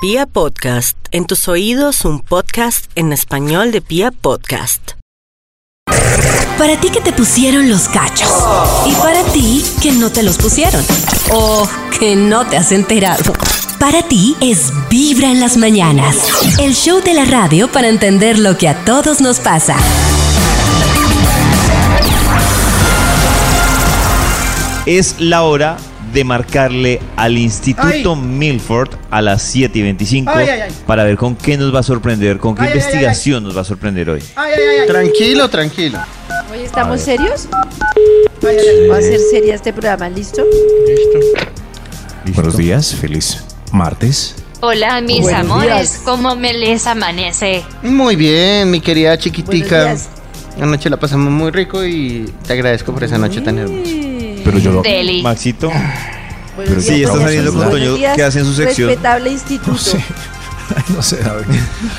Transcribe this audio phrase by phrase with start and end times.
[0.00, 4.92] Pia Podcast, en tus oídos un podcast en español de Pia Podcast.
[6.56, 8.30] Para ti que te pusieron los cachos.
[8.86, 10.84] Y para ti que no te los pusieron.
[11.32, 13.32] O que no te has enterado.
[13.80, 16.16] Para ti es Vibra en las mañanas.
[16.60, 19.74] El show de la radio para entender lo que a todos nos pasa.
[24.86, 25.76] Es la hora
[26.12, 30.72] de marcarle al Instituto Milford a las 7 y 25 Ay, ay, ay.
[30.86, 33.56] para ver con qué nos va a sorprender, con qué Ay, ay, ay, investigación nos
[33.56, 34.22] va a sorprender hoy.
[34.36, 34.86] Ay, ay, ay, ay.
[34.86, 35.98] Tranquilo, tranquilo.
[36.52, 37.48] Oye, ¿estamos serios?
[37.52, 38.88] Ay.
[38.90, 40.42] Va a ser seria este programa, ¿listo?
[40.86, 41.46] ¿Listo?
[42.34, 44.34] Buenos días, feliz martes.
[44.60, 46.00] Hola, mis Buenos amores, días.
[46.04, 47.62] ¿cómo me les amanece?
[47.82, 49.84] Muy bien, mi querida Buenos chiquitica.
[49.84, 50.08] días.
[50.60, 53.92] Anoche la pasamos muy rico y te agradezco por esa noche tan hermosa.
[54.50, 55.22] Pero yo lo Deli.
[55.22, 55.70] Maxito,
[56.56, 57.70] Pero sí, está saliendo con.
[57.70, 58.88] Toño, ¿qué hace en su sección?
[58.88, 59.70] Respetable instituto.
[59.72, 60.04] no sé.
[60.94, 61.44] no sé, David.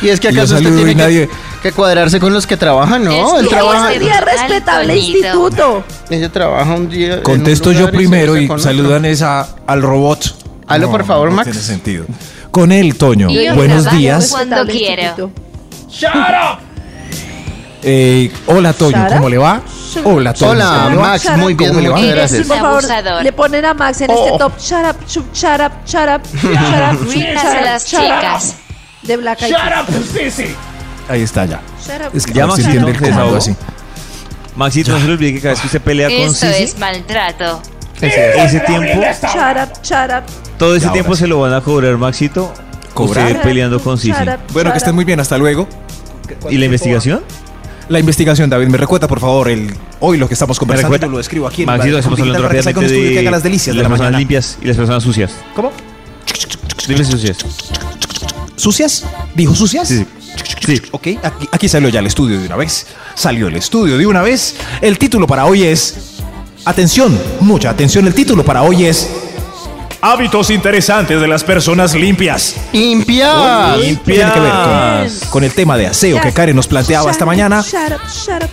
[0.01, 2.57] Y es que Y acaso usted y tiene nadie- que, que cuadrarse con los que
[2.57, 3.11] trabajan, ¿no?
[3.11, 5.83] Es Él que trabaja, Sería respetable instituto.
[6.09, 7.23] ella trabaja un día.
[7.23, 8.59] Contesto yo y primero y otro.
[8.59, 10.35] saludan esa al robot.
[10.67, 11.49] Hazlo, por favor, no Max.
[11.49, 12.05] tiene sentido.
[12.51, 13.29] Con él, Toño.
[13.29, 14.29] Y yo Buenos días.
[14.31, 15.01] Cuando quiero.
[15.01, 15.31] instituto.
[17.81, 18.91] Eh, hola, Toño.
[18.97, 19.15] ¿Sara?
[19.15, 19.61] ¿Cómo le va?
[20.03, 20.51] Hola, Toño.
[20.51, 20.89] Hola.
[20.99, 22.47] Max, muy bien, muchas gracias.
[22.47, 23.23] Por favor, abusador.
[23.23, 24.25] le ponen a Max en Oh.
[24.25, 24.57] este top.
[24.59, 28.05] Shut up, shut, shut up, shut up, shut up, shut Ríndase up, las shut up.
[28.07, 28.55] chicas.
[29.03, 29.55] De Black Eyed
[30.13, 30.39] Peas.
[31.09, 31.59] Ahí está ya.
[31.85, 32.15] Shut up.
[32.15, 33.55] Es que Ya, Maxito, entiende el comando así.
[34.55, 36.77] Maxito, no se le olvide que cada vez que usted pelea con Esto Sisi, es
[36.79, 37.61] maltrato.
[38.01, 40.23] ese tiempo, Shut up, shut up.
[40.57, 42.53] todo ese tiempo se lo van a cobrar, Maxito.
[42.93, 43.41] ¿Cobrar?
[43.41, 44.13] Peleando con Sisi.
[44.53, 45.19] Bueno, que estén muy bien.
[45.19, 45.67] Hasta luego.
[46.49, 47.23] ¿Y la investigación?
[47.89, 50.95] La investigación, David, me recuerda, por favor, el hoy lo que estamos conversando.
[50.95, 53.43] Yo lo escribo aquí en Maxito, la estamos hablando para que un estudio haga las
[53.43, 54.19] delicias de de las la personas mañana.
[54.19, 55.31] limpias y las personas sucias.
[55.55, 55.71] ¿Cómo?
[56.87, 57.37] Limpias y sucias.
[58.55, 59.05] ¿Sucias?
[59.33, 59.87] ¿Dijo sucias?
[59.87, 60.75] Sí, sí.
[60.77, 60.81] Sí.
[60.91, 62.85] Ok, aquí, aquí salió ya el estudio de una vez.
[63.15, 64.55] Salió el estudio de una vez.
[64.81, 66.19] El título para hoy es.
[66.65, 68.05] Atención, mucha atención.
[68.05, 69.09] El título para hoy es.
[70.01, 72.55] Hábitos interesantes de las personas limpias.
[72.71, 73.77] ¡Limpias!
[74.05, 77.63] Tiene que ver con, con el tema de aseo que Karen nos planteaba esta mañana.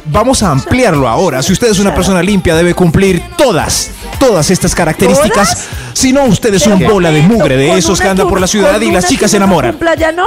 [0.07, 1.43] Vamos a ampliarlo ahora.
[1.45, 5.51] Si usted es una persona limpia, debe cumplir todas, todas estas características.
[5.55, 5.69] ¿Todas?
[5.93, 8.81] Si no, usted es un bola de mugre de esos que andan por la ciudad
[8.81, 9.73] y las chicas se enamoran.
[9.73, 10.27] cumpla ya no?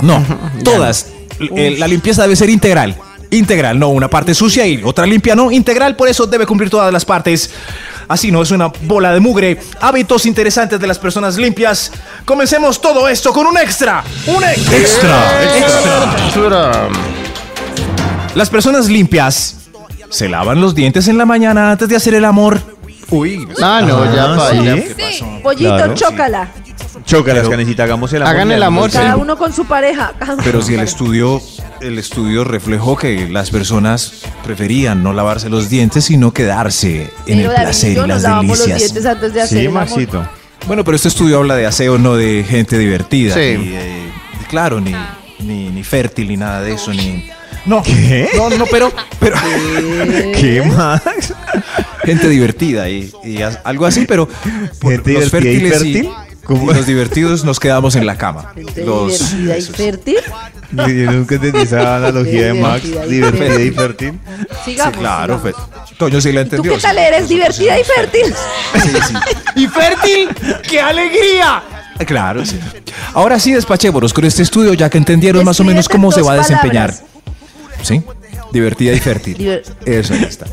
[0.00, 0.24] No,
[0.64, 1.08] todas.
[1.40, 2.96] Eh, La limpieza debe ser integral.
[3.38, 5.50] Integral, no una parte sucia y otra limpia, no.
[5.50, 7.50] Integral, por eso debe cumplir todas las partes.
[8.06, 9.58] Así no es una bola de mugre.
[9.80, 11.90] Hábitos interesantes de las personas limpias.
[12.24, 14.04] Comencemos todo esto con un extra.
[14.26, 15.56] Un extra.
[15.58, 16.06] Extra.
[16.26, 16.88] Basura.
[18.34, 19.56] Las personas limpias
[20.10, 22.60] se lavan los dientes en la mañana antes de hacer el amor.
[23.10, 24.50] Uy, Ah, no, ya Ah.
[24.50, 25.24] ¿sí?
[25.42, 25.94] Pollito, Claro.
[25.94, 26.48] chócala.
[27.04, 28.34] Chócalas, canecita, hagamos el amor.
[28.34, 28.90] Hagan el amor.
[28.90, 30.12] Cada uno con su pareja.
[30.18, 30.92] cada uno Pero con si su el pareja.
[30.92, 31.42] estudio,
[31.80, 37.38] el estudio reflejó que las personas preferían no lavarse los dientes, sino quedarse en Pero
[37.38, 38.92] el David placer y yo nos las lavamos los delicias.
[38.94, 39.80] dientes antes de hacer Sí, el amor.
[39.82, 40.28] Maxito.
[40.66, 43.34] Bueno, pero este estudio habla de aseo, no de gente divertida.
[43.34, 43.40] Sí.
[43.58, 44.10] Ni, eh,
[44.48, 44.94] claro, ni,
[45.40, 47.28] ni, ni fértil, ni nada de eso, ni.
[47.66, 48.28] No, ¿Qué?
[48.36, 49.36] no, no, pero, pero
[50.38, 51.32] ¿Qué, Max?
[52.04, 54.28] gente divertida y, y as- algo así, pero
[54.80, 56.10] por- ¿Gente los divertida y fértiles y, fértil?
[56.44, 56.70] ¿Cómo?
[56.70, 58.52] y los divertidos nos quedamos en la cama.
[58.54, 59.76] Gente Los, divertida y esos.
[59.76, 60.16] fértil.
[60.72, 62.82] Yo nunca entendí esa analogía de Max.
[62.84, 63.74] Divertida y y fértil.
[63.74, 64.20] fértil.
[64.64, 64.96] Sí, Sigamos.
[64.98, 65.68] claro, sigamos.
[65.88, 66.74] fe- Toño sí la ¿Tú entendió.
[66.74, 67.02] qué tal sí.
[67.02, 67.28] eres?
[67.28, 68.34] ¿Divertida y fértil?
[69.56, 70.28] ¡Y fértil!
[70.68, 71.62] ¡Qué alegría!
[72.06, 72.58] Claro, sí.
[73.14, 76.32] Ahora sí, despachémonos con este estudio, ya que entendieron más o menos cómo se va
[76.32, 76.90] a desempeñar.
[76.90, 77.04] palabras.
[77.82, 78.02] ¿Sí?
[78.54, 79.36] Divertida y fértil.
[79.36, 80.46] Diver- Eso ya está.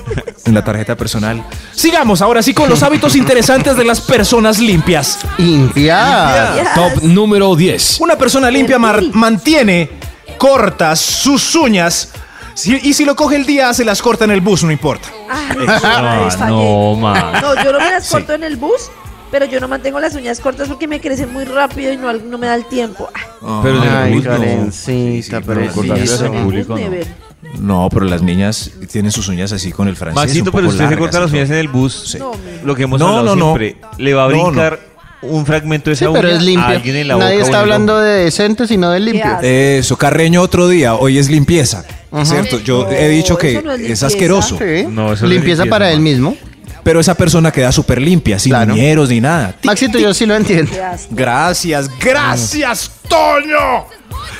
[0.45, 1.45] En la tarjeta personal.
[1.71, 5.19] Sigamos ahora sí con los hábitos interesantes de las personas limpias.
[5.37, 6.73] ¡Limpias!
[6.75, 7.99] Top número 10.
[8.01, 9.89] Una persona limpia mar- mantiene
[10.37, 12.09] cortas sus uñas.
[12.55, 15.07] Si- y si lo coge el día, se las corta en el bus, no importa.
[15.29, 16.51] Ay, Ah, fallé.
[16.51, 17.41] no, Max.
[17.41, 18.11] No, yo no me las Sí.
[18.13, 18.89] corto en el bus,
[19.31, 22.37] pero yo no mantengo las uñas cortas porque me crecen muy rápido y no, no
[22.39, 23.09] me da el tiempo.
[23.13, 23.23] Ay,
[23.63, 24.31] Pero en el bus no.
[24.31, 25.75] Karencita, pero preciosa.
[25.75, 27.30] cortarlas en el público, no.
[27.59, 30.15] No, pero las niñas tienen sus uñas así con el francés.
[30.23, 32.03] Maxito, pero usted se corta las uñas en el bus.
[32.11, 32.19] Sí.
[32.63, 33.45] Lo que hemos No, hablado no, no.
[33.57, 33.75] siempre.
[33.97, 34.43] Le va a No, no.
[34.45, 34.79] brincar
[35.23, 36.67] un fragmento de Sí, esa pero uña es a limpia.
[36.69, 39.33] alguien en la Nadie boca está hablando de decente, sino de limpia.
[39.35, 39.45] asco.
[39.45, 41.83] Eso, Carreño otro día, hoy es limpieza.
[42.23, 42.59] ¿Cierto?
[42.59, 44.57] Yo No, he dicho que es asqueroso.
[44.57, 44.85] Sí.
[44.89, 46.35] No, eso es limpieza limpieza, para él mismo.
[46.83, 48.73] Pero esa persona queda súper limpia, sin Claro.
[48.73, 49.55] uñeros ni nada.
[49.63, 50.71] Maxito, yo sí lo entiendo.
[51.11, 53.85] Gracias, gracias, Toño.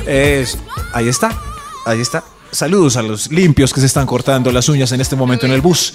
[0.08, 0.58] Es-
[0.94, 1.32] ahí está,
[1.86, 2.24] ahí está.
[2.52, 5.62] Saludos a los limpios que se están cortando las uñas en este momento en el
[5.62, 5.94] bus.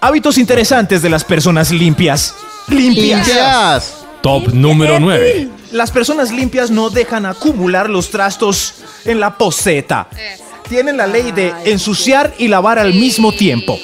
[0.00, 2.34] Hábitos interesantes de las personas limpias.
[2.68, 3.26] Limpias.
[3.28, 3.94] Limpias.
[4.22, 5.48] Top número 9.
[5.72, 8.74] Las personas limpias no dejan acumular los trastos
[9.04, 10.08] en la poseta.
[10.68, 13.78] Tienen la ley de ensuciar y lavar al mismo tiempo.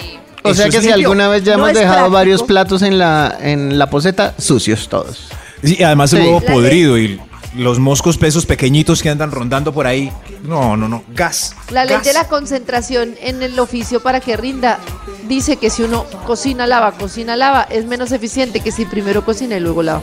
[0.44, 2.12] O sea que si alguna vez ya No hemos dejado práctico.
[2.14, 5.28] varios platos en la, en la poseta, sucios todos.
[5.62, 6.24] Sí, y además el Sí.
[6.26, 7.20] huevo La podrido y
[7.54, 10.12] los moscos pesos pequeñitos que andan rondando por ahí.
[10.42, 11.02] No, no, no.
[11.14, 11.54] Gas.
[11.70, 12.04] La ley gas.
[12.06, 14.78] de la concentración en el oficio para que rinda
[15.26, 19.56] dice que si uno cocina, lava, cocina, lava, es menos eficiente que si primero cocina
[19.56, 20.02] y luego lava.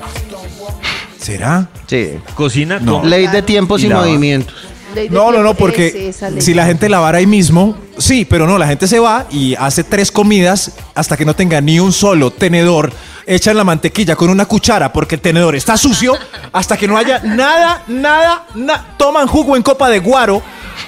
[1.20, 1.70] ¿Será?
[1.88, 2.20] Sí.
[2.36, 3.04] Cocina No.
[3.04, 4.06] Ley de tiempos Y y, lava.
[4.06, 4.56] movimientos.
[4.96, 8.58] Ley de No, no, no, porque si la gente lavara ahí mismo, sí, pero no,
[8.58, 12.32] la gente se va y hace tres comidas hasta que no tenga ni un solo
[12.32, 12.92] tenedor.
[13.28, 16.16] Echan la mantequilla con una cuchara porque el tenedor está sucio
[16.54, 18.96] hasta que no haya nada, nada, nada.
[18.98, 20.42] Toman jugo en copa de guaro.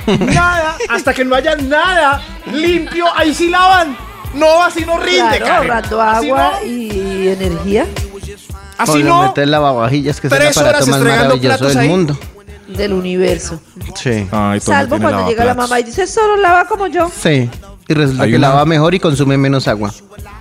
[0.06, 2.22] Nada, hasta que no haya nada
[2.52, 3.06] limpio.
[3.16, 3.98] Ahí sí lavan.
[4.34, 6.68] No, así no rinde, Claro, Así agua no.
[6.68, 7.86] y energía
[8.78, 9.34] Así no.
[9.36, 11.88] El lavavajillas, que es el aparato más maravilloso del ahí.
[11.90, 12.18] mundo.
[12.68, 13.60] Del universo.
[13.96, 14.28] Sí.
[14.32, 15.70] Ay, Salvo tiene cuando llega la lavaplatos.
[15.70, 17.10] mamá y dice, solo lava como yo.
[17.20, 17.50] Sí.
[17.88, 19.94] Y resulta Hay que una- lava mejor y consume menos agua.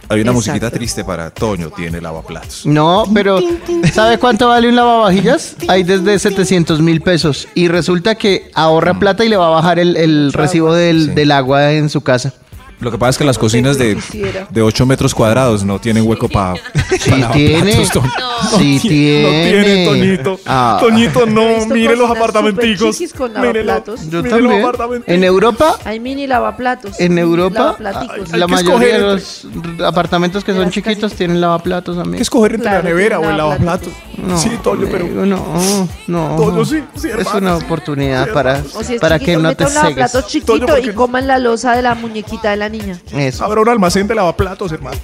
[0.08, 0.32] Hay una Exacto.
[0.34, 2.64] musiquita triste para Toño, tiene lavaplatos.
[2.64, 3.40] No, pero
[3.92, 5.56] ¿sabe cuánto vale un lavavajillas?
[5.68, 7.48] Hay desde 700 mil pesos.
[7.54, 11.10] Y resulta que ahorra plata y le va a bajar el, el recibo del, Sí.
[11.14, 12.32] del agua en su casa.
[12.78, 13.96] Lo que pasa es que las cocinas de,
[14.50, 16.56] de 8 metros cuadrados no tienen hueco para
[17.00, 17.86] Sí tiene.
[18.58, 20.20] Sí tiene.
[20.46, 20.78] Ah.
[20.80, 22.98] Toñito, He no, visto mire los apartamenticos.
[23.16, 24.10] con Mire los-.
[24.10, 24.60] Yo mire los también.
[24.64, 25.14] apartamenticos.
[25.14, 27.00] En Europa, Hay mini lavaplatos.
[27.00, 29.46] en Europa, ah, la mayoría de los
[29.84, 31.12] apartamentos que son chiquitos casitas.
[31.18, 32.16] tienen lavaplatos Hay también.
[32.18, 33.92] que escoger entre Claro, la nevera o tiene el lavaplatos.
[34.18, 35.06] No, sí, Toño, pero.
[35.26, 36.36] no, no.
[36.36, 37.64] Toño, sí, sí, Es hermano, una sí.
[37.64, 39.64] oportunidad Sí, para, es para chiquito, que no te
[40.26, 40.94] chiquito Toño, ¿por y qué?
[40.94, 43.00] coman la losa de la muñequita de la niña.
[43.12, 43.44] Eso.
[43.44, 44.96] Habrá un almacén de lavaplatos, hermano.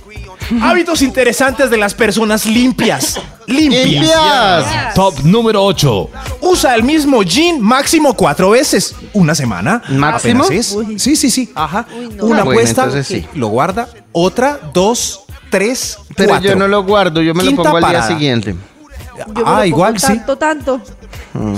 [0.60, 3.18] Hábitos interesantes de las personas limpias.
[3.46, 3.86] Limpias.
[3.86, 4.94] ¡Limpias!
[4.94, 6.10] Top número 8.
[6.42, 8.94] Usa el mismo jean máximo cuatro veces.
[9.14, 9.82] Una semana.
[9.88, 10.44] ¿Máximo?
[10.44, 10.72] Apenas es.
[10.72, 10.98] Uy.
[10.98, 11.50] Sí, sí, sí.
[11.54, 11.86] Ajá.
[11.96, 12.24] Uy, no.
[12.26, 12.84] Una Ah, bueno, puesta.
[12.84, 13.26] entonces sí.
[13.34, 13.88] Lo guarda.
[14.12, 16.50] Otra, dos, tres, Pero cuatro.
[16.50, 18.08] yo no lo guardo, yo me Quinta lo pongo al parada.
[18.08, 18.54] día siguiente.
[19.16, 20.06] Yo me ah, lo igual, pongo sí.
[20.18, 20.80] tanto, tanto,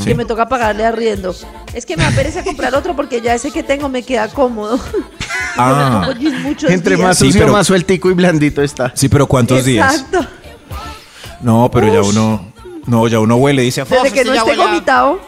[0.04, 1.34] que me toca pagarle arriendo.
[1.72, 4.78] Es que me da pereza comprar otro porque ya ese que tengo me queda cómodo.
[5.56, 5.70] Ah.
[5.70, 7.08] Yo me pongo jeans muchos Entre días.
[7.08, 8.92] más Sí, sucio, pero- más sueltico y blandito está.
[8.94, 9.94] Sí, pero ¿cuántos días?
[9.94, 10.26] Exacto.
[11.40, 12.52] No, pero ya uno.
[12.86, 13.84] No, ya uno huele y dice.
[13.84, 15.20] Desde que no esté vomitado.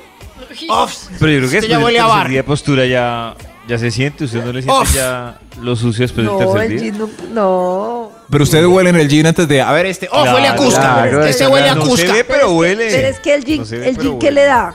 [0.48, 2.28] Pero yo creo que Usted ya huele del a bar.
[2.28, 3.34] día de postura ya,
[3.68, 4.24] ya se siente.
[4.24, 4.94] ¿Usted no le siente Uf.
[4.94, 6.90] ya lo sucio después del No, tercer el día?
[6.92, 7.08] jean no.
[7.32, 8.10] no.
[8.30, 9.60] Pero ustedes huelen el jean antes de.
[9.62, 10.08] A ver, este.
[10.10, 10.80] ¡Oh, Claro, huele a Cusca!
[10.80, 12.12] claro, este eso huele a no se Cusca.
[12.12, 12.88] ve, pero huele.
[12.90, 14.74] Pero es que el jean, No ve, el jean ¿qué le da?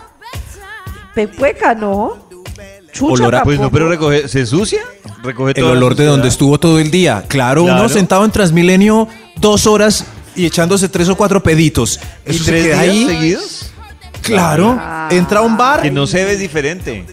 [1.15, 2.18] Pepueca, ¿no?
[2.94, 4.81] Chucha Olor a- Pues no, pero recoge, ¿se sucia?
[5.23, 7.23] Recoge El olor de donde estuvo todo el día.
[7.27, 7.89] Claro, uno Claro.
[7.89, 9.07] sentado en Transmilenio
[9.38, 12.00] dos horas y echándose tres o cuatro peditos.
[12.25, 13.06] ¿Y Eso se tres queda días ahí.
[13.06, 13.71] seguidos?
[14.21, 14.75] Claro.
[14.79, 15.09] Ah.
[15.12, 15.81] Entra a un bar.
[15.81, 17.06] Que no se ve diferente.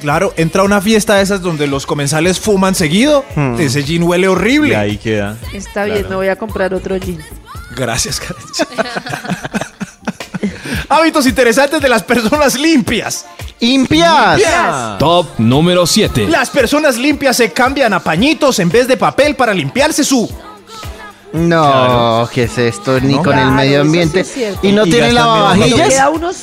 [0.00, 3.24] Claro, entra a una fiesta de esas donde los comensales fuman seguido.
[3.34, 3.58] Hmm.
[3.58, 4.76] Ese jean huele Y horrible.
[4.76, 5.36] ahí queda.
[5.52, 7.18] Está bien, me voy a comprar otro jean.
[7.74, 8.36] Gracias, Karen.
[10.88, 13.26] Hábitos interesantes de las personas limpias.
[13.60, 14.40] ¡Limpias!
[14.98, 16.28] Top número 7.
[16.28, 20.30] Las personas limpias se cambian a pañitos en vez de papel para limpiarse su.
[21.32, 23.00] No, ¿qué es esto?
[23.00, 23.22] Ni No.
[23.22, 24.20] con el medio sí ambiente.
[24.20, 24.60] es cierto.
[24.66, 25.88] ¿Y no Y tienen lavavajillas?
[25.88, 26.36] queda unos...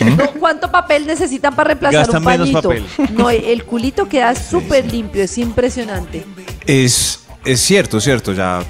[0.00, 2.68] No, ¿Cuánto papel necesitan para reemplazar Gastan un menos pañito?
[2.96, 3.14] papel.
[3.16, 6.24] No, el culito queda súper limpio, es impresionante.
[6.66, 8.32] Es, es cierto, cierto.
[8.32, 8.62] Ya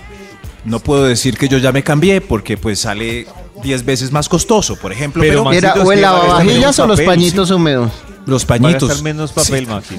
[0.64, 3.26] no puedo decir que yo ya me cambié porque pues sale
[3.62, 5.22] 10 veces más costoso, por ejemplo.
[5.22, 7.90] Pero, Pero, Era o el a lavavajillas o los papel, pañitos húmedos.
[8.26, 8.88] los Va a pañitos.
[8.88, 9.66] gastar menos papel, Sí.
[9.66, 9.96] Maxi.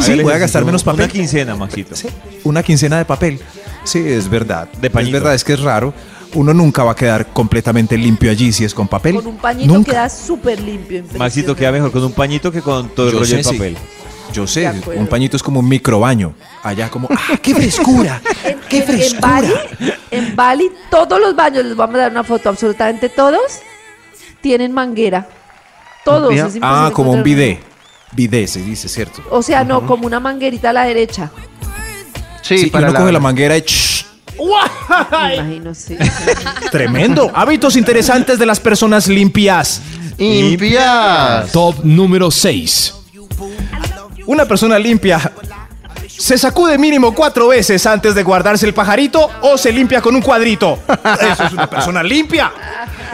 [0.00, 1.04] Sí, voy a gastar menos papel.
[1.04, 1.96] Una quincena, Maxito.
[1.96, 2.08] Sí,
[2.44, 3.40] una quincena de papel.
[3.84, 4.68] Sí, es verdad.
[4.82, 5.16] De pañito.
[5.16, 5.94] Es verdad, es que es raro.
[6.34, 9.14] Uno nunca va a quedar completamente limpio allí si es con papel.
[9.14, 9.92] Con un pañito Nunca.
[9.92, 11.02] queda súper limpio.
[11.16, 13.76] Maxito queda mejor con un pañito que con todo el Yo rollo sé, de sí.
[14.32, 16.34] Yo sé, un pañito es como un microbaño.
[16.62, 18.20] Allá como, ¡ah, qué frescura!
[18.68, 19.28] ¡Qué en- en frescura!
[19.28, 19.52] Bali,
[20.10, 23.40] en Bali, todos los baños, les vamos a dar una foto, absolutamente todos,
[24.40, 25.28] tienen manguera.
[26.04, 26.32] Todos.
[26.34, 27.60] Es Ah, como un bidet.
[28.12, 29.22] Bidet se dice, ¿cierto?
[29.30, 31.30] O sea, no, como una manguerita a la derecha.
[32.42, 33.64] Sí, Sí, para uno coge la la manguera y...
[34.38, 35.96] Me imagino, sí.
[36.70, 37.30] Tremendo.
[37.34, 39.82] Hábitos interesantes de las personas limpias.
[40.16, 41.52] ¡Limpias!
[41.52, 42.94] Top número 6.
[44.28, 45.32] Una persona limpia
[46.06, 50.20] se sacude mínimo cuatro veces antes de guardarse el pajarito o se limpia con un
[50.20, 50.78] cuadrito.
[51.32, 52.52] Eso es una persona limpia.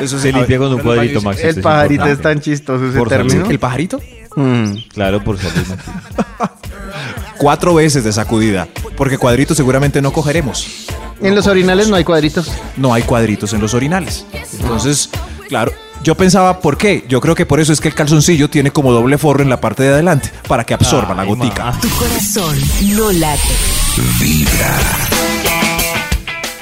[0.00, 1.49] Eso Se limpia con un cuadrito, Maxito.
[1.50, 3.49] El pajarito es tan chistoso ese Por término.
[3.49, 4.00] ¿El pajarito?
[4.35, 4.73] Mm.
[4.92, 5.52] Claro, por salud.
[7.38, 8.66] Cuatro veces de sacudida.
[8.97, 10.88] Porque cuadrito seguramente no cogeremos.
[11.21, 12.50] En los orinales no hay cuadritos.
[12.76, 14.26] no hay cuadritos en los orinales.
[14.59, 15.11] Entonces,
[15.49, 15.73] claro,
[16.04, 17.04] yo pensaba, ¿por qué?
[17.08, 19.58] Yo creo que por eso es que el calzoncillo tiene como doble forro en la
[19.61, 21.64] parte de adelante, para que absorba la gotica.
[21.64, 21.80] ma.
[21.80, 22.61] Tu corazón
[22.94, 23.40] no late.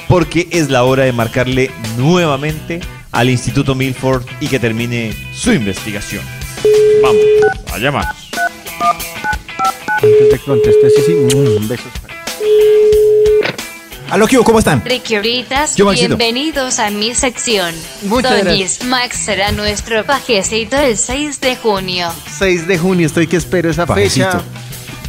[0.07, 2.81] Porque es la hora de marcarle nuevamente
[3.11, 6.23] al Instituto Milford y que termine su investigación.
[7.03, 7.21] Vamos,
[7.75, 8.07] allá más.
[10.03, 11.37] Antes de que conteste, sí, sí.
[11.37, 11.91] mm, besos.
[14.13, 14.85] Aló, ¿cómo están?
[14.85, 15.17] Ricky
[15.95, 17.75] bienvenidos a mi sección.
[18.03, 22.13] Muchas Doñis Max será nuestro pajecito el 6 de junio.
[22.31, 24.27] 6 de junio, estoy que espero esa Pajecito.
[24.33, 24.43] fecha.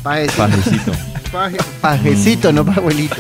[0.03, 0.37] Pajecito.
[0.37, 0.91] Pajecito.
[1.33, 3.17] Paje- Pajecito, no pajuelito.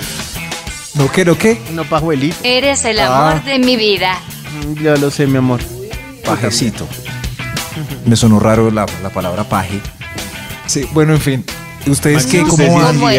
[0.95, 1.59] ¿No qué, no qué?
[1.73, 2.37] No pajuelito.
[2.43, 3.31] Eres el Ah.
[3.31, 4.17] amor de mi vida.
[4.65, 5.59] Mm, Yo lo sé, mi amor.
[6.23, 6.87] Pajecito.
[8.05, 9.81] Me sonó raro la, la palabra paje.
[10.65, 11.45] Sí, bueno, en fin.
[11.85, 12.43] ¿Ustedes qué?
[12.43, 12.97] ¿Cómo van?
[12.97, 13.09] cómo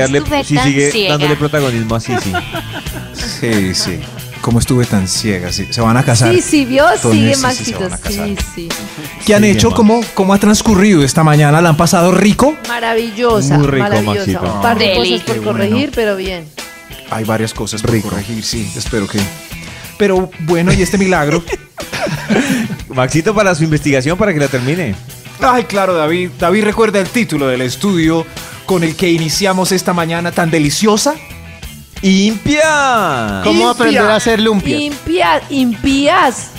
[0.44, 1.10] sigue, ciega.
[1.12, 2.32] dándole protagonismo así, sí.
[3.40, 4.00] Sí, sí.
[4.40, 5.50] ¿Cómo estuve tan ciega?
[5.52, 5.66] Sí.
[5.70, 6.32] ¿Se van a casar?
[6.34, 7.88] Sí, sí, vio, sigue sí, Maxito.
[8.06, 8.68] Sí, sí.
[9.24, 9.70] ¿Qué han Sí, hecho?
[9.70, 11.62] ¿Cómo, ¿Cómo ha transcurrido esta mañana?
[11.62, 12.54] ¿La han pasado rico?
[12.68, 14.18] Maravillosa, Muy rico, maravillosa.
[14.18, 14.54] Maxito.
[14.54, 15.52] Un par de cosas por Qué bueno.
[15.52, 16.44] corregir, pero bien.
[17.10, 18.70] Hay varias cosas por corregir, sí.
[18.76, 19.18] Espero que...
[19.96, 21.42] Pero bueno, ¿y este milagro?
[22.88, 24.94] Maxito para su investigación para que la termine.
[25.46, 26.30] Ay, claro, David.
[26.38, 28.26] David recuerda el título del estudio
[28.64, 31.14] con el que iniciamos esta mañana tan deliciosa.
[32.00, 33.42] ¡Impia!
[33.44, 34.78] ¿Cómo aprender a hacer lumpia?
[34.78, 36.50] Impías, impías.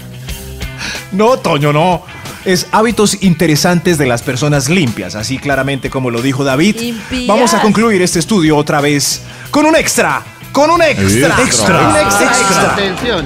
[1.11, 2.03] No, Toño, no.
[2.45, 6.79] Es hábitos interesantes de las personas limpias, así claramente como lo dijo David.
[6.79, 7.27] Impías.
[7.27, 10.23] Vamos a concluir este estudio otra vez con un extra.
[10.51, 11.35] Con un extra.
[11.43, 11.89] Extra.
[11.89, 12.27] Un extra.
[12.27, 12.73] Extra.
[12.73, 13.25] Atención.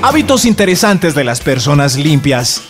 [0.00, 2.62] Hábitos interesantes de las personas limpias.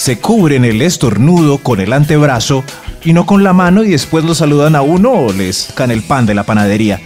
[0.00, 2.64] Se cubren el estornudo con el antebrazo
[3.04, 6.02] y no con la mano y después lo saludan a uno o les can el
[6.02, 6.98] pan de la panadería.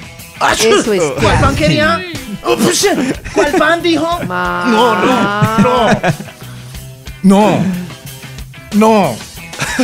[0.61, 1.03] Eso es.
[1.21, 2.01] ¿Cuál pan quería?
[3.35, 4.07] ¿Cuál pan dijo?
[4.29, 4.95] No,
[5.59, 5.89] No.
[7.25, 7.59] No.
[8.75, 9.17] No.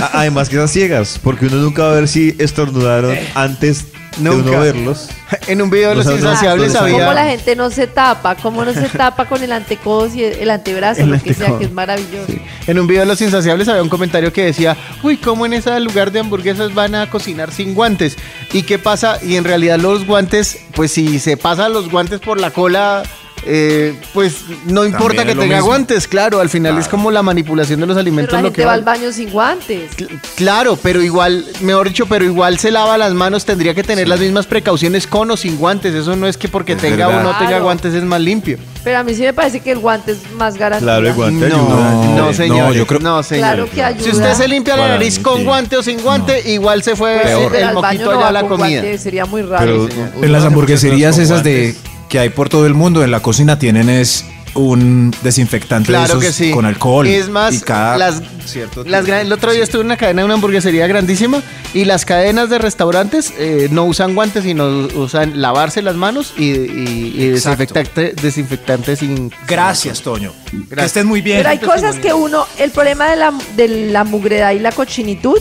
[0.01, 3.87] A- Además que esas ciegas, porque uno nunca va a ver si estornudaron antes
[4.17, 4.51] de Nunca.
[4.51, 5.09] uno verlos.
[5.47, 7.37] En un video de los sabes insaciables dónde ¿Cómo la había...
[7.37, 8.35] gente no se tapa?
[8.35, 11.03] ¿Cómo no se tapa con el antecodo y el, antebrazo?
[11.03, 11.59] El lo que sea, antecodo.
[11.59, 12.33] que es maravilloso.
[12.67, 15.79] En un video de los insaciables había un comentario que decía, uy, ¿cómo en ese
[15.81, 18.17] lugar de hamburguesas van a cocinar sin guantes?
[18.53, 19.19] ¿Y qué pasa?
[19.23, 23.05] Y en realidad los guantes, pues si se pasan los guantes por la cola,
[23.47, 25.67] eh, pues no importa que tenga mismo.
[25.67, 28.61] guantes, claro, al final es como la manipulación de los Pero alimentos la lo gente
[28.61, 29.97] que va al baño sin guantes.
[29.97, 34.09] Cl- Claro, pero igual, mejor dicho, pero igual se lava las manos, tendría que tener
[34.09, 35.95] las mismas precauciones con o sin guantes.
[35.95, 37.21] Eso no es que porque Es tenga verdad.
[37.21, 37.65] o no tenga Claro.
[37.65, 38.59] guantes es más limpio.
[38.85, 40.87] Pero a mí sí me parece que el guante es más garantía.
[40.87, 41.93] Claro, el guante no, ayuda.
[42.07, 42.73] no, No, señor.
[42.75, 43.45] yo creo- no, señor.
[43.47, 44.05] Claro que ayuda.
[44.05, 45.45] Si usted se limpia la nariz mí, con sí.
[45.45, 48.19] guante o sin guante, igual se fue Pues sí, el, pero al baño moquito no
[48.19, 48.69] allá a la comida.
[48.81, 49.87] guante, sería muy raro.
[49.89, 51.75] Pero En las hamburgueserías esas de
[52.11, 56.15] que hay por todo el mundo, en la cocina tienen es un desinfectante de Claro
[56.21, 56.51] esos que sí.
[56.51, 57.07] con alcohol.
[57.07, 60.25] Es más, y cada las, cierto las el otro día estuve en una cadena de
[60.25, 61.41] una hamburguesería grandísima
[61.73, 66.47] y las cadenas de restaurantes eh, no usan guantes, sino usan lavarse las manos y,
[66.47, 69.31] y- desinfectante, desinfectante sin...
[69.47, 70.33] Gracias, Toño.
[70.75, 71.37] Que estén muy bien.
[71.39, 75.39] Pero hay cosas que uno, el problema de la, de la mugredad y la cochinitud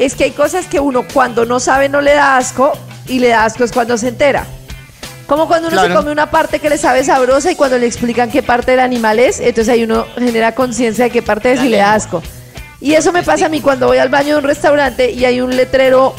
[0.00, 2.72] es que hay cosas que uno cuando no sabe no le da asco
[3.06, 4.48] y le da asco es cuando se entera.
[5.26, 8.30] Como cuando uno se come una parte que le sabe sabrosa y cuando le explican
[8.30, 11.68] qué parte del animal es, entonces ahí uno genera conciencia de qué parte es y
[11.68, 12.22] le da asco.
[12.80, 15.40] Y eso me pasa a mí cuando voy al baño de un restaurante y hay
[15.40, 16.14] un letrero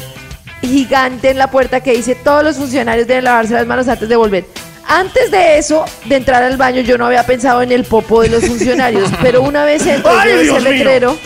[0.60, 4.16] gigante en la puerta que dice todos los funcionarios deben lavarse las manos antes de
[4.16, 4.44] volver.
[4.86, 8.30] Antes de eso, de entrar al baño, yo no había pensado en el popo de
[8.30, 11.18] los funcionarios, pero una vez entré ¡Ay, yo vi ese letrero,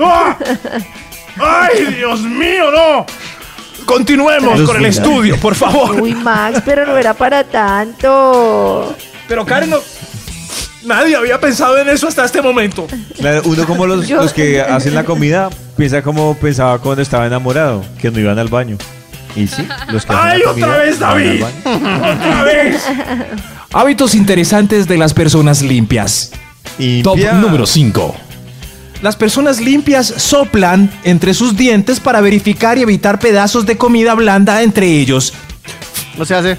[0.00, 0.36] ¡Ah!
[1.36, 3.06] ¡Ay, Dios mío, no!
[3.88, 5.98] Continuemos con el estudio, por favor.
[6.00, 8.94] uy Max, pero no era para tanto.
[9.26, 9.78] Pero Karen, no-
[10.84, 12.86] nadie había pensado en eso hasta este momento.
[13.18, 17.26] Claro, uno como los, Yo- los que hacen la comida piensa como pensaba cuando estaba
[17.26, 18.76] enamorado, que no iban al baño.
[19.34, 21.42] Y sí, los que hacen ¡Ay, la otra comida vez, van al David!
[21.64, 22.16] baño.
[22.26, 22.82] ¡Otra vez!
[23.72, 26.32] Hábitos interesantes de las personas limpias.
[27.02, 28.14] Top número 5.
[29.02, 34.62] Las personas limpias soplan entre sus dientes para verificar y evitar pedazos de comida blanda
[34.62, 35.32] entre ellos.
[36.18, 36.56] O sea, hace...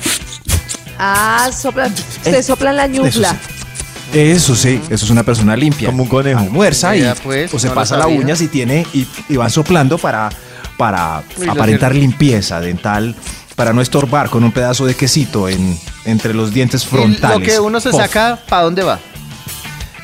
[0.97, 3.35] Ah, soplan, ustedes soplan la ñufla.
[4.13, 5.89] Eso sí, eso es una persona limpia.
[5.89, 6.39] Como un conejo.
[6.39, 8.19] Almuerza y pues, o se no lo pasa la sabía.
[8.19, 10.29] uña si tiene y, y van soplando para,
[10.77, 13.15] para Uy, lo aparentar limpieza dental,
[13.55, 17.39] para no estorbar con un pedazo de quesito en, entre los dientes Y frontales.
[17.39, 18.99] Lo que uno se saca, ¿para dónde va?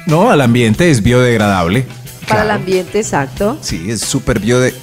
[0.05, 1.87] No, al ambiente es biodegradable.
[2.27, 2.59] Para el Claro.
[2.59, 3.57] ambiente, exacto.
[3.61, 4.73] Sí, es súper biode...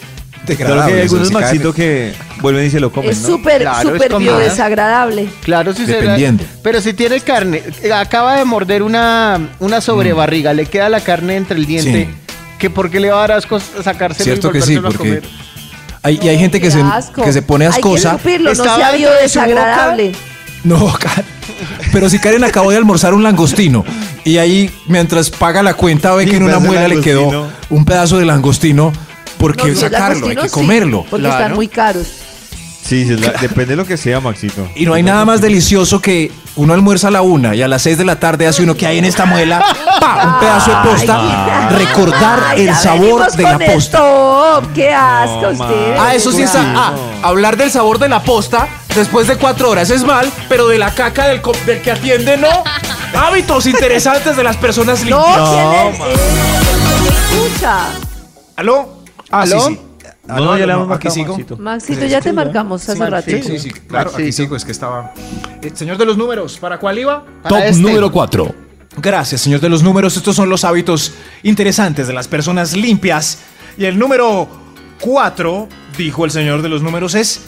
[0.44, 1.30] Claro que hay algunos.
[1.30, 3.28] Maxito que vuelven y se lo comen, Es ¿no?
[3.28, 5.28] súper, Claro, súper biodesagradable.
[5.44, 6.00] Claro, sí será.
[6.00, 6.42] Dependiendo.
[6.64, 7.62] Pero si tiene carne,
[7.94, 12.08] acaba de morder una, una sobrebarriga, le queda la carne entre el diente.
[12.10, 12.34] Sí.
[12.58, 14.98] que ¿Por qué le va a dar asco sacárselo Cierto y que sí, a porque
[14.98, 15.22] comer?
[16.02, 16.82] hay, y hay gente que se,
[17.24, 18.10] que se pone Hay que ascosa.
[18.16, 20.12] escupirlo, no sea biodesagradable.
[20.64, 21.24] No, Karen.
[21.92, 23.84] Pero si Karen acabó de almorzar un langostino
[24.24, 27.52] y ahí mientras paga la cuenta ve que en una muela le quedó langostino.
[27.70, 28.92] un pedazo de langostino,
[29.38, 30.28] ¿por qué No, sacarlo?
[30.28, 31.04] Hay que sí, comerlo.
[31.10, 31.38] Porque Claro.
[31.42, 32.06] están muy caros.
[32.84, 34.68] Sí, sí, es la- depende de lo que sea, Maxito.
[34.74, 37.80] Y no hay nada más delicioso que uno almuerza a la una y a las
[37.82, 39.64] seis de la tarde hace uno que hay en esta muela,
[40.00, 40.26] ¡pa!
[40.34, 43.98] un pedazo de posta, Ay, recordar ay, el sabor de la posta.
[43.98, 44.72] top.
[44.74, 45.98] Qué asco No, ustedes.
[46.00, 46.60] Ah, eso sí está.
[46.60, 50.66] Sí, Ah, hablar del sabor de la posta después de cuatro horas es mal, pero
[50.68, 52.48] de la caca del, del que atiende no.
[53.14, 55.48] Hábitos interesantes de las personas No, limpias.
[55.50, 56.00] ¿quién es?
[56.00, 57.86] Eh, ¿me escucha?
[58.56, 59.02] ¿Aló?
[59.30, 59.60] Ah, ¿Aló?
[59.60, 59.80] sí, sí.
[60.26, 61.32] No, no, ya le hemos aquí sigo.
[61.32, 61.56] Maxito.
[61.56, 63.30] Maxito, ya te marcamos hace Sí, rato.
[63.30, 64.42] sí, Sí, sí, claro, aquí Maxito.
[64.44, 65.12] sigo, es que estaba.
[65.62, 67.24] Eh, señor de los números, ¿para cuál iba?
[67.42, 67.82] Para Top este.
[67.82, 68.54] número 4.
[68.98, 70.16] Gracias, señor de los números.
[70.16, 73.38] Estos son los hábitos interesantes de las personas limpias.
[73.76, 74.46] Y el número
[75.00, 77.42] cuatro, dijo el señor de los números, es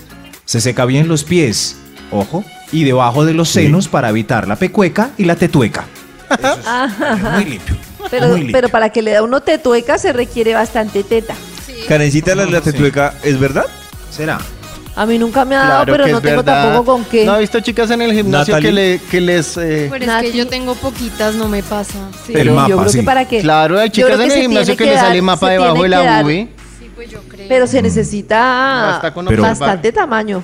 [0.44, 1.76] se seca bien los pies,
[2.14, 5.85] ojo, y debajo de los senos para evitar la pecueca y la tetueca.
[6.30, 6.59] Eso
[7.14, 7.76] es muy limpio.
[8.11, 8.52] Pero, muy limpio.
[8.56, 11.35] pero para que le da uno tetueca se requiere bastante teta.
[11.88, 13.64] Karencita, la, la tetueca, ¿es verdad?
[14.11, 14.38] ¿Será?
[14.97, 16.64] A mí nunca me ha dado, Claro pero que no tengo verdad.
[16.66, 17.25] tampoco con qué.
[17.25, 18.68] ¿No ha visto chicas en el gimnasio Natalie.
[18.71, 19.56] que, le, que les...
[19.56, 20.30] eh, Pero es Nati.
[20.30, 21.99] que yo tengo poquitas, no me pasa.
[22.25, 22.99] Sí, El pero mapa, yo creo sí.
[23.00, 23.40] que para que.
[23.40, 25.88] Claro, hay chicas en el gimnasio tiene que le dar- sale mapa debajo de que
[25.88, 26.49] la boobie.
[26.78, 27.49] sí, pues yo creo.
[27.49, 29.00] Pero se necesita
[29.40, 30.42] bastante tamaño.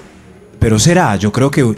[0.61, 1.75] Pero será, yo creo que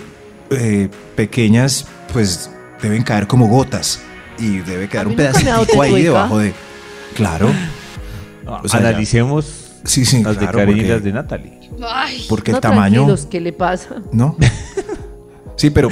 [0.50, 2.50] eh, pequeñas, pues
[2.82, 4.00] deben caer como gotas.
[4.38, 6.52] Y debe quedar un pedacito ahí debajo de.
[7.14, 7.50] Claro.
[8.46, 11.58] O sea, ya- Analicemos Sí, sí, las de claro, Karen y las de Natalie.
[11.88, 13.06] Ay, Porque no, el tamaño.
[13.30, 13.96] ¿qué le pasa?
[14.12, 14.36] ¿No?
[15.54, 15.90] Sí, pero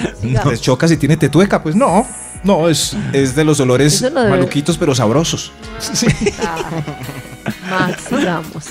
[0.49, 2.05] les choca si tiene tetueca, pues no.
[2.43, 5.53] No, es, es de los olores no maluquitos pero sabrosos.
[5.79, 6.07] Sí.
[7.71, 8.65] Max, vamos.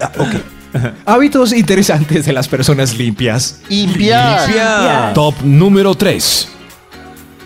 [0.00, 0.34] Ah, ok.
[1.06, 3.60] Hábitos interesantes de las personas limpias.
[3.68, 4.52] Limpiar.
[4.52, 5.12] Ya.
[5.14, 6.48] Top número 3.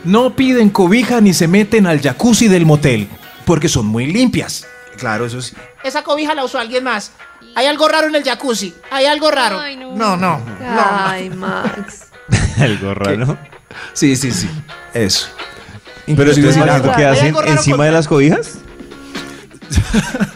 [0.05, 3.09] No piden cobija ni se meten al jacuzzi del motel,
[3.45, 4.67] porque son muy limpias.
[4.97, 5.55] Claro, eso sí.
[5.85, 7.13] Esa cobija la usó alguien más.
[7.55, 8.75] Hay algo raro en el jacuzzi.
[8.91, 9.59] Hay algo raro.
[9.59, 9.95] ay, no.
[9.95, 10.41] No, no.
[10.63, 12.07] Ay, Max.
[12.61, 13.37] Algo raro.
[13.93, 14.49] Sí, sí, sí.
[14.95, 15.27] Eso.
[16.07, 18.59] Pero si ustedes, ¿qué Hay hacen encima con- de las cobijas?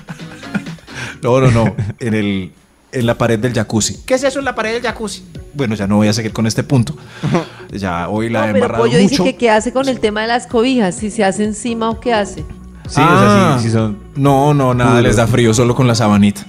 [1.22, 1.74] No, no, no.
[2.00, 2.52] En, el,
[2.94, 3.98] en la pared del jacuzzi.
[4.06, 5.22] ¿Qué es eso en la pared del jacuzzi?
[5.52, 6.96] Bueno, ya no voy a seguir con este punto.
[7.72, 9.24] Ya hoy la No, he pero embarrado Pollo dice mucho.
[9.24, 12.14] que qué hace con el tema de las cobijas, si se hace encima o qué
[12.14, 12.44] hace.
[12.88, 13.54] Sí, o Ah.
[13.54, 13.98] sea, sí, sí son...
[14.14, 16.42] No, no, nada les da frío solo con la sabanita.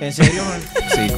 [0.00, 0.42] ¿En serio?
[0.94, 1.12] Sí.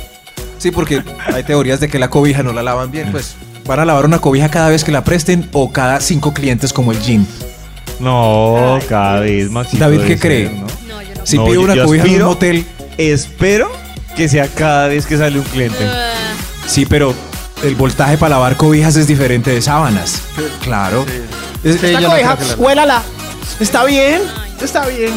[0.59, 3.11] Sí, porque hay teorías de que la cobija no la lavan bien.
[3.11, 6.73] Pues van a lavar una cobija cada vez que la presten o cada cinco clientes
[6.75, 7.25] como el gym.
[8.01, 9.83] No, cada vez, Maxito.
[9.85, 10.49] David, ¿qué cree?
[10.49, 10.67] ser, ¿no?
[10.89, 11.27] No, yo no.
[11.27, 12.67] Si No, pido yo- una yo cobija en un motel,
[12.99, 13.71] Espero
[14.17, 15.85] que sea cada vez que sale un cliente.
[15.85, 16.13] Ah,
[16.67, 17.15] sí, pero
[17.63, 20.23] el voltaje para lavar cobijas es diferente de sábanas.
[20.63, 21.05] Claro.
[21.63, 23.03] Es- Sí, Esta yo no cobija, creo que la- huélala.
[23.61, 24.21] ¿Está bien?
[24.61, 25.13] Está bien.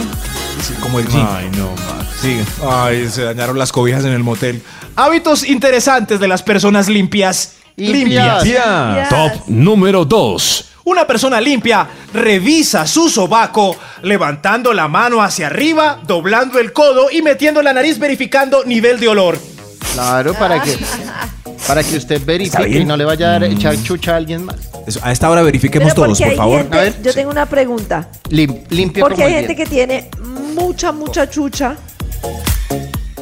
[0.62, 1.26] sí, como el gym.
[1.30, 2.08] Ay, no, Max.
[2.22, 2.44] Sigue.
[2.68, 4.62] Ay, se dañaron las cobijas en el motel.
[4.96, 7.54] Hábitos interesantes de las personas limpias.
[7.76, 8.44] Limpias.
[8.44, 9.08] Tía.
[9.10, 10.66] Top número 2.
[10.88, 17.22] Una persona limpia revisa su sobaco levantando la mano hacia arriba, doblando el codo y
[17.22, 19.38] metiendo la nariz verificando nivel de olor.
[19.94, 20.78] Claro, para que,
[21.68, 24.56] para que usted verifique y no le vaya a dar- echar chucha a alguien más.
[24.88, 26.58] Eso, a esta hora verifiquemos Pero todos, porque por hay favor.
[26.62, 27.16] gente- A ver, yo sí.
[27.18, 28.08] tengo una pregunta.
[28.30, 30.10] Lim- limpia Porque como hay el gente que tiene
[30.56, 31.76] mucha, mucha chucha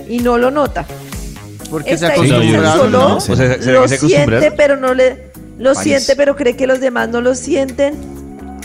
[0.08, 0.86] y no lo nota.
[1.72, 3.16] Porque se Esta No, yo- acostumbraron, solo ¿no?
[3.18, 5.34] O sea, ¿será lo que se siente, pero no le...
[5.58, 5.84] Lo País.
[5.84, 7.96] siente, pero cree que los demás no lo sienten.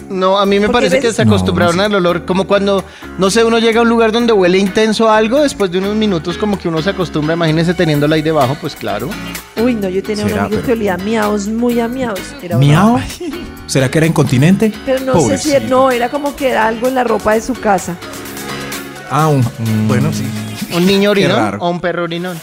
[0.08, 2.84] No, a mí me parece ves- que se acostumbraron No, al olor, como cuando,
[3.18, 6.36] no sé, uno llega a un lugar donde huele intenso algo, después de unos minutos
[6.36, 9.08] como que uno se acostumbra, imagínese teniéndolo ahí debajo, pues claro.
[9.62, 12.18] Uy, no, yo tenía un ¿Será, amigo pero- que olía a miaos, muy a miaos.
[12.42, 13.04] Era horrible.
[13.68, 14.72] ¿Será que era incontinente?
[14.84, 15.52] Pero no sé si...
[15.68, 17.94] No, era como que era algo en la ropa de su casa.
[19.12, 19.44] Ah, un-
[19.86, 20.24] bueno, sí.
[20.76, 22.36] Un niño orinón o un perro orinón.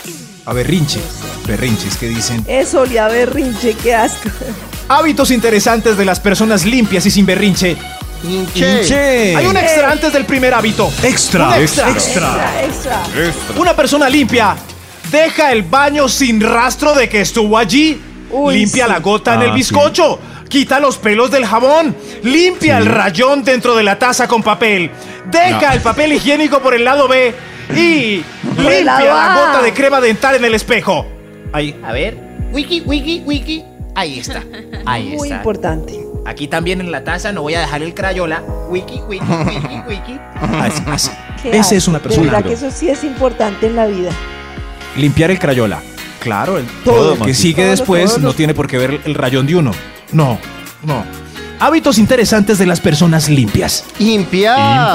[0.48, 1.00] A berrinche.
[1.46, 2.44] Berrinches que dicen.
[2.48, 4.30] Eso olía a berrinche, qué asco.
[4.88, 7.76] Hábitos interesantes de las personas limpias y sin berrinche.
[8.24, 8.82] Hinche.
[8.86, 9.36] Che.
[9.36, 10.92] Hay un extra antes del primer hábito.
[11.04, 11.90] Extra, Un extra.
[11.92, 13.02] Extra, extra.
[13.58, 14.56] Una persona limpia
[15.12, 18.02] deja el baño sin rastro de que estuvo allí.
[18.32, 18.92] Uy, limpia sí.
[18.92, 20.20] la gota en Ah, el bizcocho.
[20.50, 21.96] Quita los pelos del jabón.
[22.24, 24.90] Limpia el rayón dentro de la taza con papel.
[25.30, 25.74] Deja No.
[25.74, 27.36] el papel higiénico por el lado B.
[27.76, 28.24] Y
[28.58, 29.46] Limpia la A.
[29.48, 31.06] gota de crema dental en el espejo.
[31.54, 31.80] Ahí.
[31.84, 32.17] A ver.
[32.52, 33.63] Wiki, wiki, wiki.
[33.96, 34.43] Ahí está.
[34.86, 35.38] Ahí Muy está.
[35.38, 36.00] importante.
[36.26, 38.43] Aquí también en la taza no voy a dejar el crayola.
[38.70, 40.20] Wiki, wiki, wiki, wiki.
[40.60, 41.12] Así, así.
[41.46, 42.32] Ese es una De persona.
[42.32, 44.12] verdad que eso sí es importante en la vida.
[44.98, 45.82] Limpiar el crayola.
[46.20, 49.13] Claro, el, Todo, todo que sigue Todos, después todos no tiene por qué ver el
[49.15, 49.72] rayón de uno.
[50.12, 50.38] No,
[50.84, 51.06] no.
[51.60, 53.86] Hábitos interesantes de las personas limpias.
[54.00, 54.93] Limpia.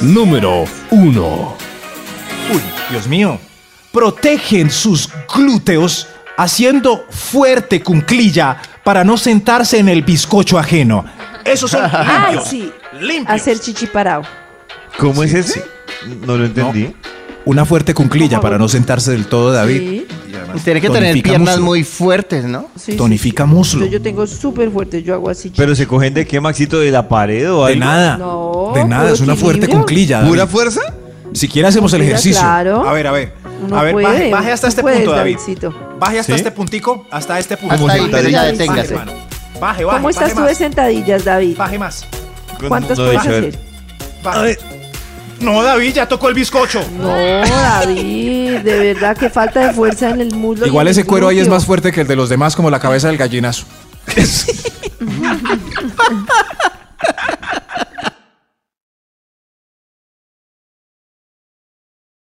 [0.00, 1.56] Número 1.
[2.52, 3.38] Uy, Dios mío.
[3.92, 11.04] Protegen sus glúteos haciendo fuerte cunclilla para no sentarse en el bizcocho ajeno.
[11.44, 12.48] Esos son Ay, limpios.
[12.48, 12.72] sí.
[13.00, 13.40] Limpios.
[13.40, 14.22] Hacer chichi parado.
[14.98, 15.60] ¿Cómo es ese?
[15.60, 15.60] sí.
[16.26, 16.94] No lo entendí.
[17.46, 19.78] Una fuerte cunclilla ¿Cómo para no sentarse del todo, David.
[19.78, 20.06] Sí.
[20.54, 21.64] Y Tiene que tener piernas muslo.
[21.66, 22.68] muy fuertes, ¿no?
[22.76, 23.50] Sí, Tonifica sí.
[23.50, 23.84] muslo.
[23.84, 25.52] Yo, yo tengo súper fuerte, yo hago así.
[25.54, 28.16] Pero se cogen de qué, Maxito, de la pared o De nada.
[28.16, 30.26] No, de nada, es una fuerte cunclilla.
[30.26, 30.80] ¿Pura fuerza?
[31.34, 32.40] Si quiere hacemos el ejercicio.
[32.40, 32.88] claro.
[32.88, 33.34] A ver, a ver.
[33.62, 35.36] Uno a ver, puede, baje, baje hasta este puedes, punto, David.
[35.36, 35.74] Davidcito.
[35.98, 36.36] Baje hasta ¿Sí?
[36.38, 37.74] este puntico, hasta este punto.
[37.74, 38.94] Hasta ahí, pero ya Baje, deténgase.
[38.94, 39.12] hermano.
[39.60, 41.56] Baje, baje, ¿Cómo estás baje tú de sentadillas, David?
[41.56, 42.06] Baje más.
[42.68, 43.58] ¿Cuántas No, puedes hacer?
[44.22, 44.58] Baje.
[45.40, 46.80] No, David, ya tocó el bizcocho.
[46.98, 50.66] No, David, de verdad que falta de fuerza en el muslo.
[50.66, 53.08] Igual ese cuero ahí es más fuerte que el de los demás, como la cabeza
[53.08, 53.66] del gallinazo.